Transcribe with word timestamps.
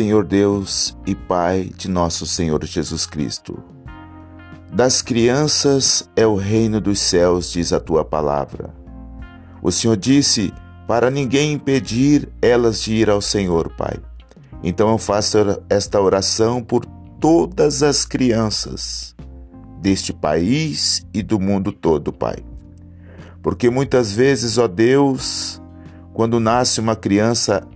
Senhor 0.00 0.24
Deus 0.24 0.96
e 1.06 1.14
Pai 1.14 1.70
de 1.76 1.86
nosso 1.86 2.24
Senhor 2.24 2.64
Jesus 2.64 3.04
Cristo. 3.04 3.62
Das 4.72 5.02
crianças 5.02 6.08
é 6.16 6.26
o 6.26 6.36
reino 6.36 6.80
dos 6.80 6.98
céus, 6.98 7.52
diz 7.52 7.70
a 7.70 7.78
tua 7.78 8.02
palavra. 8.02 8.72
O 9.62 9.70
Senhor 9.70 9.98
disse 9.98 10.54
para 10.88 11.10
ninguém 11.10 11.52
impedir 11.52 12.30
elas 12.40 12.80
de 12.80 12.94
ir 12.94 13.10
ao 13.10 13.20
Senhor, 13.20 13.70
Pai. 13.76 13.98
Então 14.62 14.88
eu 14.88 14.96
faço 14.96 15.36
esta 15.68 16.00
oração 16.00 16.62
por 16.62 16.86
todas 17.20 17.82
as 17.82 18.06
crianças 18.06 19.14
deste 19.82 20.14
país 20.14 21.06
e 21.12 21.22
do 21.22 21.38
mundo 21.38 21.72
todo, 21.72 22.10
Pai. 22.10 22.38
Porque 23.42 23.68
muitas 23.68 24.12
vezes, 24.12 24.56
ó 24.56 24.66
Deus, 24.66 25.60
quando 26.14 26.40
nasce 26.40 26.80
uma 26.80 26.96
criança, 26.96 27.68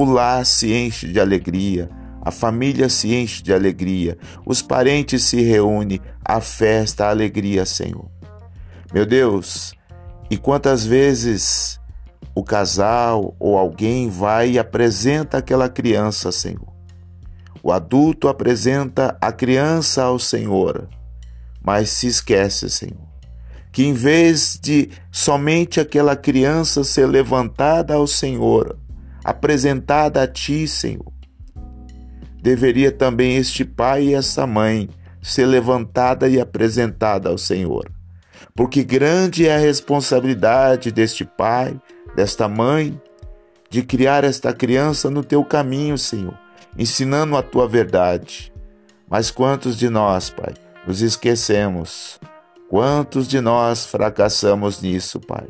o 0.00 0.04
lar 0.04 0.46
se 0.46 0.72
enche 0.72 1.06
de 1.06 1.20
alegria, 1.20 1.90
a 2.22 2.30
família 2.30 2.88
se 2.88 3.14
enche 3.14 3.42
de 3.42 3.52
alegria, 3.52 4.16
os 4.46 4.62
parentes 4.62 5.24
se 5.24 5.42
reúnem, 5.42 6.00
a 6.24 6.40
festa, 6.40 7.04
a 7.04 7.10
alegria, 7.10 7.66
Senhor. 7.66 8.10
Meu 8.94 9.04
Deus, 9.04 9.74
e 10.30 10.38
quantas 10.38 10.86
vezes 10.86 11.78
o 12.34 12.42
casal 12.42 13.36
ou 13.38 13.58
alguém 13.58 14.08
vai 14.08 14.52
e 14.52 14.58
apresenta 14.58 15.36
aquela 15.36 15.68
criança, 15.68 16.32
Senhor. 16.32 16.72
O 17.62 17.70
adulto 17.70 18.26
apresenta 18.26 19.18
a 19.20 19.30
criança 19.30 20.04
ao 20.04 20.18
Senhor, 20.18 20.88
mas 21.62 21.90
se 21.90 22.06
esquece, 22.06 22.70
Senhor, 22.70 23.06
que 23.70 23.84
em 23.84 23.92
vez 23.92 24.58
de 24.58 24.88
somente 25.12 25.78
aquela 25.78 26.16
criança 26.16 26.82
ser 26.84 27.04
levantada 27.04 27.92
ao 27.92 28.06
Senhor, 28.06 28.79
apresentada 29.24 30.22
a 30.22 30.26
ti, 30.26 30.66
Senhor. 30.66 31.12
Deveria 32.42 32.90
também 32.90 33.36
este 33.36 33.64
pai 33.64 34.04
e 34.04 34.14
esta 34.14 34.46
mãe 34.46 34.88
ser 35.22 35.46
levantada 35.46 36.28
e 36.28 36.40
apresentada 36.40 37.28
ao 37.28 37.36
Senhor. 37.36 37.90
Porque 38.54 38.82
grande 38.82 39.46
é 39.46 39.54
a 39.54 39.58
responsabilidade 39.58 40.90
deste 40.90 41.24
pai, 41.24 41.78
desta 42.16 42.48
mãe, 42.48 43.00
de 43.68 43.82
criar 43.82 44.24
esta 44.24 44.52
criança 44.52 45.10
no 45.10 45.22
teu 45.22 45.44
caminho, 45.44 45.96
Senhor, 45.96 46.36
ensinando 46.76 47.36
a 47.36 47.42
tua 47.42 47.68
verdade. 47.68 48.52
Mas 49.08 49.30
quantos 49.30 49.76
de 49.76 49.88
nós, 49.88 50.30
Pai, 50.30 50.54
nos 50.86 51.02
esquecemos? 51.02 52.18
Quantos 52.68 53.28
de 53.28 53.40
nós 53.40 53.86
fracassamos 53.86 54.80
nisso, 54.80 55.20
Pai? 55.20 55.46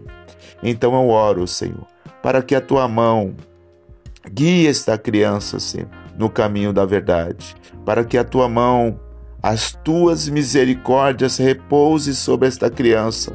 Então 0.63 0.95
eu 0.95 1.09
oro, 1.09 1.47
Senhor, 1.47 1.87
para 2.23 2.43
que 2.43 2.55
a 2.55 2.61
tua 2.61 2.87
mão 2.89 3.35
Guia 4.29 4.69
esta 4.69 4.99
criança, 4.99 5.59
Senhor, 5.59 5.89
no 6.17 6.29
caminho 6.29 6.73
da 6.73 6.85
verdade, 6.85 7.57
para 7.87 8.05
que 8.05 8.19
a 8.19 8.25
tua 8.25 8.49
mão, 8.49 9.01
as 9.43 9.73
tuas 9.73 10.29
misericórdias 10.29 11.39
repouse 11.39 12.15
sobre 12.15 12.47
esta 12.47 12.69
criança, 12.69 13.33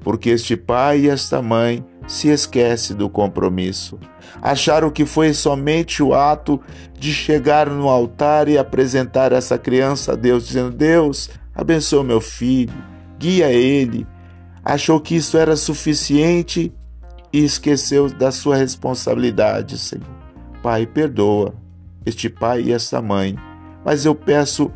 porque 0.00 0.30
este 0.30 0.56
pai 0.56 1.00
e 1.00 1.10
esta 1.10 1.42
mãe 1.42 1.84
se 2.06 2.28
esquece 2.28 2.94
do 2.94 3.10
compromisso. 3.10 3.98
Acharam 4.40 4.90
que 4.90 5.04
foi 5.04 5.34
somente 5.34 6.02
o 6.02 6.14
ato 6.14 6.60
de 6.98 7.12
chegar 7.12 7.68
no 7.68 7.88
altar 7.88 8.48
e 8.48 8.56
apresentar 8.56 9.32
essa 9.32 9.58
criança 9.58 10.12
a 10.12 10.16
Deus, 10.16 10.46
dizendo: 10.46 10.70
Deus, 10.70 11.28
abençoa 11.54 12.02
meu 12.02 12.20
filho, 12.20 12.74
guia 13.18 13.52
ele. 13.52 14.06
Achou 14.64 15.00
que 15.00 15.16
isso 15.16 15.36
era 15.36 15.56
suficiente 15.56 16.72
e 17.36 17.44
esqueceu 17.44 18.08
da 18.08 18.32
sua 18.32 18.56
responsabilidade, 18.56 19.76
Senhor. 19.76 20.08
Pai, 20.62 20.86
perdoa 20.86 21.52
este 22.06 22.30
pai 22.30 22.62
e 22.62 22.72
esta 22.72 23.02
mãe, 23.02 23.36
mas 23.84 24.06
eu 24.06 24.14
peço 24.14 24.72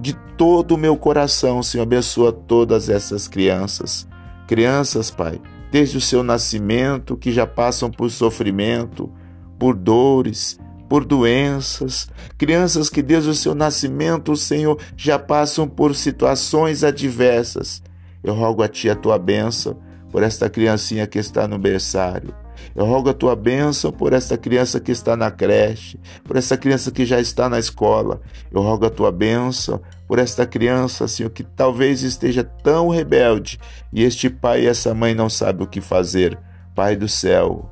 de 0.00 0.14
todo 0.38 0.72
o 0.72 0.78
meu 0.78 0.96
coração, 0.96 1.62
Senhor, 1.62 1.82
abençoa 1.82 2.32
todas 2.32 2.88
essas 2.88 3.28
crianças. 3.28 4.08
Crianças, 4.48 5.10
Pai, 5.10 5.38
desde 5.70 5.98
o 5.98 6.00
seu 6.00 6.22
nascimento, 6.22 7.14
que 7.14 7.30
já 7.30 7.46
passam 7.46 7.90
por 7.90 8.10
sofrimento, 8.10 9.12
por 9.58 9.76
dores, 9.76 10.58
por 10.88 11.04
doenças, 11.04 12.08
crianças 12.38 12.88
que 12.88 13.02
desde 13.02 13.28
o 13.28 13.34
seu 13.34 13.54
nascimento, 13.54 14.34
Senhor, 14.34 14.78
já 14.96 15.18
passam 15.18 15.68
por 15.68 15.94
situações 15.94 16.82
adversas. 16.82 17.82
Eu 18.24 18.32
rogo 18.32 18.62
a 18.62 18.68
Ti 18.68 18.88
a 18.88 18.96
Tua 18.96 19.18
bênção 19.18 19.89
por 20.10 20.22
esta 20.22 20.48
criancinha 20.48 21.06
que 21.06 21.18
está 21.18 21.46
no 21.46 21.58
berçário. 21.58 22.34
Eu 22.74 22.84
rogo 22.84 23.10
a 23.10 23.14
tua 23.14 23.34
bênção 23.34 23.90
por 23.90 24.12
esta 24.12 24.36
criança 24.36 24.78
que 24.78 24.92
está 24.92 25.16
na 25.16 25.30
creche, 25.30 25.98
por 26.24 26.36
esta 26.36 26.56
criança 26.56 26.90
que 26.90 27.06
já 27.06 27.20
está 27.20 27.48
na 27.48 27.58
escola. 27.58 28.20
Eu 28.52 28.62
rogo 28.62 28.86
a 28.86 28.90
tua 28.90 29.10
bênção 29.10 29.80
por 30.06 30.18
esta 30.18 30.46
criança, 30.46 31.08
Senhor, 31.08 31.30
que 31.30 31.42
talvez 31.42 32.02
esteja 32.02 32.44
tão 32.44 32.88
rebelde 32.88 33.58
e 33.92 34.02
este 34.02 34.28
pai 34.28 34.64
e 34.64 34.66
essa 34.66 34.94
mãe 34.94 35.14
não 35.14 35.30
sabem 35.30 35.64
o 35.64 35.70
que 35.70 35.80
fazer. 35.80 36.38
Pai 36.74 36.96
do 36.96 37.08
céu, 37.08 37.68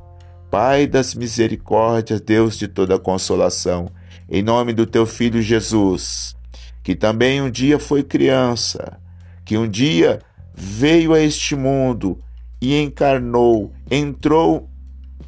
Pai 0.50 0.86
das 0.86 1.14
misericórdias, 1.14 2.22
Deus 2.22 2.56
de 2.56 2.66
toda 2.66 2.98
consolação, 2.98 3.90
em 4.30 4.42
nome 4.42 4.72
do 4.72 4.86
teu 4.86 5.04
filho 5.04 5.42
Jesus, 5.42 6.34
que 6.82 6.94
também 6.94 7.42
um 7.42 7.50
dia 7.50 7.78
foi 7.78 8.02
criança, 8.02 8.98
que 9.44 9.58
um 9.58 9.68
dia 9.68 10.20
veio 10.54 11.12
a 11.12 11.20
este 11.20 11.54
mundo 11.54 12.18
e 12.60 12.80
encarnou, 12.80 13.72
entrou 13.90 14.68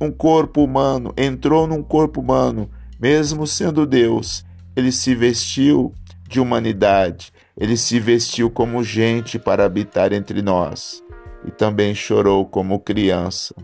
um 0.01 0.11
corpo 0.11 0.63
humano, 0.63 1.13
entrou 1.17 1.67
num 1.67 1.83
corpo 1.83 2.21
humano, 2.21 2.71
mesmo 2.99 3.47
sendo 3.47 3.87
Deus, 3.87 4.45
ele 4.75 4.91
se 4.91 5.15
vestiu 5.15 5.93
de 6.29 6.41
humanidade, 6.41 7.33
ele 7.57 7.77
se 7.77 8.01
vestiu 8.01 8.51
como 8.51 8.83
gente 8.83 9.39
para 9.39 9.65
habitar 9.65 10.13
entre 10.13 10.43
nós, 10.43 11.03
e 11.45 11.51
também 11.51 11.95
chorou 11.95 12.47
como 12.47 12.81
criança, 12.81 13.55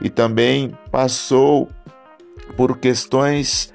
e 0.00 0.10
também 0.10 0.76
passou 0.90 1.68
por 2.56 2.78
questões 2.78 3.72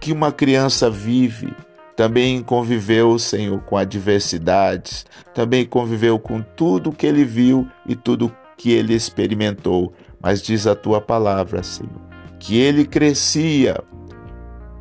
que 0.00 0.12
uma 0.12 0.30
criança 0.30 0.90
vive, 0.90 1.52
também 1.96 2.42
conviveu, 2.42 3.18
Senhor, 3.18 3.60
com 3.62 3.76
adversidades, 3.76 5.06
também 5.34 5.64
conviveu 5.64 6.18
com 6.18 6.42
tudo 6.42 6.92
que 6.92 7.06
ele 7.06 7.24
viu 7.24 7.66
e 7.86 7.96
tudo 7.96 8.30
que 8.56 8.72
ele 8.72 8.94
experimentou, 8.94 9.92
mas 10.20 10.42
diz 10.42 10.66
a 10.66 10.74
tua 10.74 11.00
palavra, 11.00 11.62
Senhor, 11.62 12.00
que 12.38 12.56
ele 12.58 12.84
crescia 12.84 13.82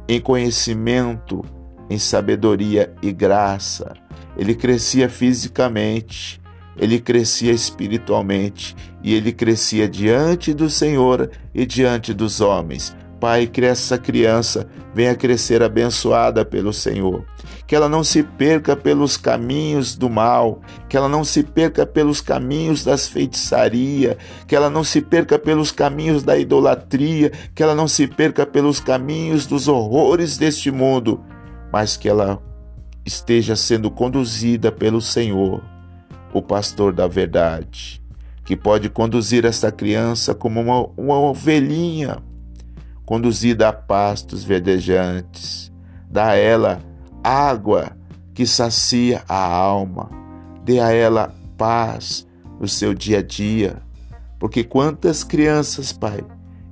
em 0.07 0.19
conhecimento, 0.19 1.43
em 1.89 1.97
sabedoria 1.97 2.93
e 3.01 3.11
graça. 3.11 3.93
Ele 4.37 4.53
crescia 4.53 5.09
fisicamente, 5.09 6.41
ele 6.77 6.99
crescia 6.99 7.51
espiritualmente 7.51 8.75
e 9.03 9.13
ele 9.13 9.31
crescia 9.31 9.87
diante 9.87 10.53
do 10.53 10.69
Senhor 10.69 11.29
e 11.53 11.65
diante 11.65 12.13
dos 12.13 12.41
homens. 12.41 12.95
Pai, 13.25 13.47
que 13.47 13.65
essa 13.65 13.97
criança 13.97 14.67
venha 14.93 15.15
crescer 15.15 15.63
abençoada 15.63 16.45
pelo 16.45 16.71
Senhor. 16.71 17.25
Que 17.65 17.75
ela 17.75 17.89
não 17.89 18.03
se 18.03 18.21
perca 18.21 18.75
pelos 18.75 19.17
caminhos 19.17 19.95
do 19.95 20.07
mal, 20.11 20.61
que 20.87 20.95
ela 20.95 21.09
não 21.09 21.23
se 21.23 21.41
perca 21.41 21.87
pelos 21.87 22.21
caminhos 22.21 22.83
das 22.83 23.07
feitiçaria, 23.07 24.15
que 24.45 24.55
ela 24.55 24.69
não 24.69 24.83
se 24.83 25.01
perca 25.01 25.39
pelos 25.39 25.71
caminhos 25.71 26.21
da 26.21 26.37
idolatria, 26.37 27.31
que 27.55 27.63
ela 27.63 27.73
não 27.73 27.87
se 27.87 28.05
perca 28.05 28.45
pelos 28.45 28.79
caminhos 28.79 29.47
dos 29.47 29.67
horrores 29.67 30.37
deste 30.37 30.69
mundo, 30.69 31.19
mas 31.73 31.97
que 31.97 32.07
ela 32.07 32.39
esteja 33.03 33.55
sendo 33.55 33.89
conduzida 33.89 34.71
pelo 34.71 35.01
Senhor, 35.01 35.63
o 36.31 36.43
pastor 36.43 36.93
da 36.93 37.07
verdade, 37.07 37.99
que 38.43 38.55
pode 38.55 38.87
conduzir 38.87 39.45
essa 39.45 39.71
criança 39.71 40.35
como 40.35 40.61
uma, 40.61 40.89
uma 40.95 41.17
ovelhinha 41.17 42.23
conduzida 43.05 43.69
a 43.69 43.73
pastos 43.73 44.43
verdejantes. 44.43 45.71
Dá 46.09 46.29
a 46.29 46.35
ela 46.35 46.81
água 47.23 47.95
que 48.33 48.45
sacia 48.45 49.23
a 49.27 49.37
alma. 49.37 50.09
Dê 50.63 50.79
a 50.79 50.91
ela 50.91 51.33
paz 51.57 52.27
no 52.59 52.67
seu 52.67 52.93
dia 52.93 53.19
a 53.19 53.21
dia. 53.21 53.81
Porque 54.39 54.63
quantas 54.63 55.23
crianças, 55.23 55.93
Pai, 55.93 56.23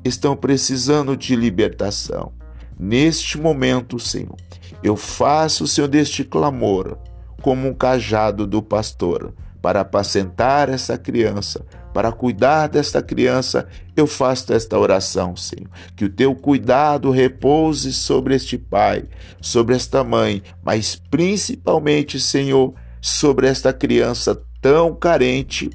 estão 0.04 0.36
precisando 0.36 1.16
de 1.16 1.36
libertação. 1.36 2.34
Neste 2.78 3.38
momento, 3.38 4.00
Senhor, 4.00 4.36
eu 4.84 4.98
faço, 4.98 5.68
Senhor, 5.68 5.88
deste 5.88 6.24
clamor 6.24 6.98
como 7.42 7.68
um 7.68 7.74
cajado 7.74 8.48
do 8.48 8.62
pastor 8.62 9.34
para 9.64 9.80
apacentar 9.80 10.68
essa 10.68 10.98
criança, 10.98 11.66
para 11.94 12.12
cuidar 12.12 12.68
desta 12.68 13.02
criança, 13.02 13.66
eu 13.96 14.06
faço 14.06 14.52
esta 14.52 14.78
oração, 14.78 15.38
Senhor. 15.38 15.70
Que 15.96 16.04
o 16.04 16.10
teu 16.10 16.36
cuidado 16.36 17.10
repouse 17.12 17.94
sobre 17.94 18.36
este 18.36 18.58
pai, 18.58 19.06
sobre 19.40 19.74
esta 19.74 20.04
mãe, 20.04 20.44
mas 20.62 21.02
principalmente, 21.10 22.20
Senhor, 22.20 22.74
sobre 23.02 23.48
esta 23.48 23.72
criança 23.72 24.38
tão 24.62 24.94
carente, 24.94 25.70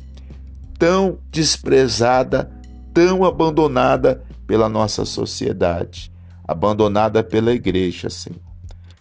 tão 0.79 1.19
desprezada, 1.31 2.50
tão 2.93 3.25
abandonada 3.25 4.23
pela 4.46 4.69
nossa 4.69 5.06
sociedade. 5.06 6.12
abandonada 6.46 7.23
pela 7.23 7.52
igreja, 7.52 8.11
Senhor. 8.11 8.40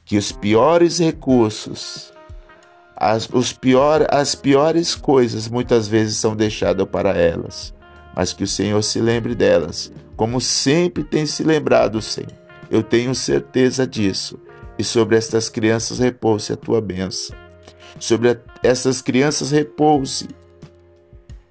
Que 0.05 0.17
os 0.17 0.33
piores 0.33 0.99
recursos, 0.99 2.11
as, 2.99 3.29
os 3.31 3.53
pior, 3.53 4.07
as 4.09 4.33
piores 4.33 4.95
coisas 4.95 5.47
muitas 5.47 5.87
vezes 5.87 6.17
são 6.17 6.35
deixadas 6.35 6.87
para 6.87 7.11
elas, 7.11 7.73
mas 8.15 8.33
que 8.33 8.43
o 8.43 8.47
Senhor 8.47 8.81
se 8.81 8.99
lembre 8.99 9.35
delas, 9.35 9.91
como 10.15 10.41
sempre 10.41 11.03
tem 11.03 11.25
se 11.27 11.43
lembrado, 11.43 12.01
Senhor. 12.01 12.31
Eu 12.71 12.81
tenho 12.81 13.13
certeza 13.13 13.85
disso. 13.85 14.39
E 14.79 14.83
sobre 14.83 15.15
estas 15.15 15.47
crianças 15.47 15.99
repouse 15.99 16.51
a 16.51 16.57
tua 16.57 16.81
bênção. 16.81 17.35
Sobre 17.99 18.39
essas 18.61 19.01
crianças 19.01 19.51
repouse, 19.51 20.27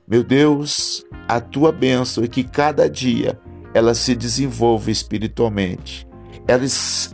meu 0.06 0.22
Deus, 0.22 1.04
a 1.28 1.40
tua 1.40 1.72
bênção 1.72 2.22
e 2.24 2.28
que 2.28 2.44
cada 2.44 2.88
dia 2.88 3.38
ela 3.72 3.94
se 3.94 4.14
desenvolva 4.14 4.90
espiritualmente, 4.90 6.06
ela, 6.46 6.64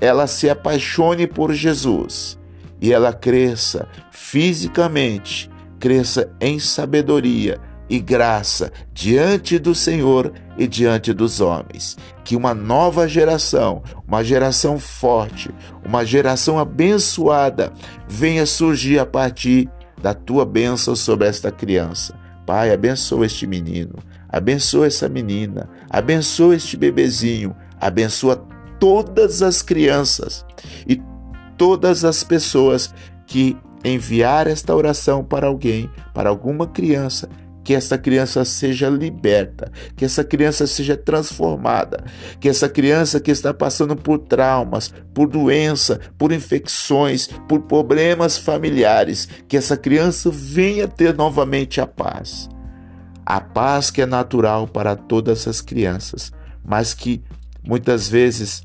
ela 0.00 0.26
se 0.26 0.50
apaixone 0.50 1.26
por 1.26 1.52
Jesus 1.52 2.38
e 2.82 2.92
ela 2.92 3.12
cresça 3.12 3.86
fisicamente, 4.10 5.48
cresça 5.78 6.28
em 6.40 6.58
sabedoria 6.58 7.60
e 7.88 8.00
graça 8.00 8.72
diante 8.92 9.56
do 9.56 9.72
Senhor 9.72 10.32
e 10.58 10.66
diante 10.66 11.12
dos 11.12 11.40
homens. 11.40 11.96
Que 12.24 12.34
uma 12.34 12.52
nova 12.52 13.06
geração, 13.06 13.84
uma 14.06 14.24
geração 14.24 14.80
forte, 14.80 15.50
uma 15.86 16.04
geração 16.04 16.58
abençoada 16.58 17.72
venha 18.08 18.44
surgir 18.46 18.98
a 18.98 19.06
partir 19.06 19.68
da 20.02 20.12
tua 20.12 20.44
bênção 20.44 20.96
sobre 20.96 21.28
esta 21.28 21.52
criança. 21.52 22.18
Pai, 22.44 22.72
abençoa 22.72 23.26
este 23.26 23.46
menino, 23.46 23.94
abençoa 24.28 24.88
essa 24.88 25.08
menina, 25.08 25.68
abençoa 25.88 26.56
este 26.56 26.76
bebezinho, 26.76 27.54
abençoa 27.80 28.44
todas 28.80 29.40
as 29.40 29.62
crianças 29.62 30.44
e 30.88 31.00
todas 31.62 32.04
as 32.04 32.24
pessoas 32.24 32.92
que 33.24 33.56
enviar 33.84 34.48
esta 34.48 34.74
oração 34.74 35.22
para 35.22 35.46
alguém, 35.46 35.88
para 36.12 36.28
alguma 36.28 36.66
criança, 36.66 37.28
que 37.62 37.72
essa 37.72 37.96
criança 37.96 38.44
seja 38.44 38.88
liberta, 38.88 39.70
que 39.94 40.04
essa 40.04 40.24
criança 40.24 40.66
seja 40.66 40.96
transformada, 40.96 42.02
que 42.40 42.48
essa 42.48 42.68
criança 42.68 43.20
que 43.20 43.30
está 43.30 43.54
passando 43.54 43.94
por 43.94 44.18
traumas, 44.18 44.92
por 45.14 45.28
doença, 45.28 46.00
por 46.18 46.32
infecções, 46.32 47.28
por 47.48 47.60
problemas 47.60 48.36
familiares, 48.36 49.28
que 49.46 49.56
essa 49.56 49.76
criança 49.76 50.32
venha 50.32 50.88
ter 50.88 51.14
novamente 51.14 51.80
a 51.80 51.86
paz. 51.86 52.48
A 53.24 53.40
paz 53.40 53.88
que 53.88 54.02
é 54.02 54.06
natural 54.06 54.66
para 54.66 54.96
todas 54.96 55.46
as 55.46 55.60
crianças, 55.60 56.32
mas 56.64 56.92
que 56.92 57.22
muitas 57.64 58.08
vezes 58.08 58.64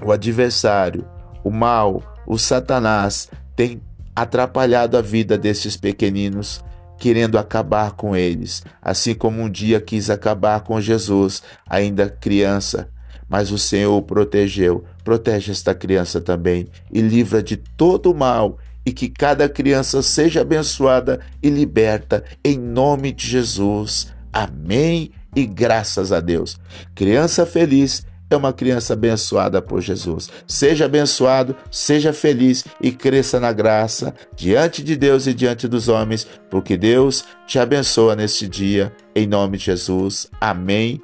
o 0.00 0.12
adversário, 0.12 1.04
o 1.42 1.50
mal, 1.50 2.09
o 2.26 2.38
Satanás 2.38 3.28
tem 3.56 3.80
atrapalhado 4.14 4.96
a 4.96 5.02
vida 5.02 5.38
desses 5.38 5.76
pequeninos 5.76 6.62
querendo 7.00 7.38
acabar 7.38 7.92
com 7.92 8.14
eles, 8.14 8.62
assim 8.82 9.14
como 9.14 9.40
um 9.40 9.48
dia 9.48 9.80
quis 9.80 10.10
acabar 10.10 10.60
com 10.60 10.78
Jesus, 10.80 11.42
ainda 11.66 12.10
criança. 12.10 12.90
Mas 13.26 13.50
o 13.50 13.56
Senhor 13.56 13.96
o 13.96 14.02
protegeu. 14.02 14.84
Protege 15.02 15.50
esta 15.50 15.74
criança 15.74 16.20
também 16.20 16.68
e 16.92 17.00
livra 17.00 17.42
de 17.42 17.56
todo 17.56 18.10
o 18.10 18.14
mal 18.14 18.58
e 18.84 18.92
que 18.92 19.08
cada 19.08 19.48
criança 19.48 20.02
seja 20.02 20.42
abençoada 20.42 21.20
e 21.42 21.48
liberta 21.48 22.22
em 22.44 22.58
nome 22.58 23.12
de 23.12 23.26
Jesus. 23.26 24.12
Amém 24.32 25.10
e 25.34 25.46
graças 25.46 26.12
a 26.12 26.20
Deus. 26.20 26.58
Criança 26.94 27.46
feliz 27.46 28.04
é 28.30 28.36
uma 28.36 28.52
criança 28.52 28.92
abençoada 28.92 29.60
por 29.60 29.80
Jesus. 29.80 30.30
Seja 30.46 30.84
abençoado, 30.84 31.56
seja 31.70 32.12
feliz 32.12 32.64
e 32.80 32.92
cresça 32.92 33.40
na 33.40 33.52
graça 33.52 34.14
diante 34.34 34.82
de 34.82 34.96
Deus 34.96 35.26
e 35.26 35.34
diante 35.34 35.66
dos 35.66 35.88
homens, 35.88 36.26
porque 36.48 36.76
Deus 36.76 37.24
te 37.46 37.58
abençoa 37.58 38.14
neste 38.14 38.46
dia, 38.46 38.92
em 39.14 39.26
nome 39.26 39.58
de 39.58 39.64
Jesus. 39.64 40.28
Amém 40.40 41.02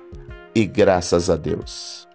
e 0.54 0.64
graças 0.64 1.28
a 1.28 1.36
Deus. 1.36 2.05